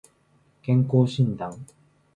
[0.63, 1.63] 健康診断